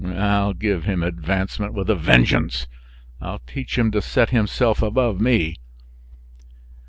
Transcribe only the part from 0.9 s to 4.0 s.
advancement with a vengeance! I'll teach him